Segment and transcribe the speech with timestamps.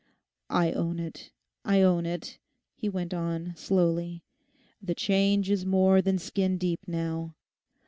[0.49, 1.29] 'I own it,
[1.63, 2.39] I own it,'
[2.73, 4.23] he went on, slowly;
[4.81, 7.35] 'the change is more than skin deep now.